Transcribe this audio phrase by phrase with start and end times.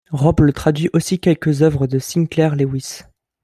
[0.09, 3.01] Robles traduit aussi quelques œuvres de Sinclair Lewis.